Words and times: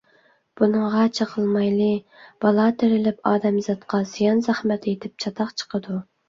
بۇنىڭغا 0.59 1.01
چېقىلمايلى، 1.17 1.89
بالا 2.45 2.65
تېرىلىپ، 2.79 3.21
ئادەمزاتقا 3.33 4.01
زىيان- 4.15 4.43
زەخمەت 4.49 4.89
يېتىپ، 4.95 5.15
چاتاق 5.27 5.55
چىقىدۇ. 5.63 6.01